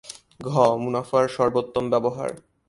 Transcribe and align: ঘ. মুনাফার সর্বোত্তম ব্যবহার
ঘ. 0.45 0.51
মুনাফার 0.77 1.25
সর্বোত্তম 1.27 1.85
ব্যবহার 1.89 2.29